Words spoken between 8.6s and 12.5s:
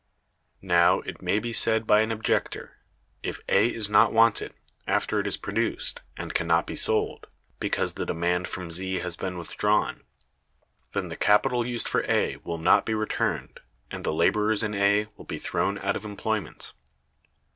Z has been withdrawn, then the capital used for A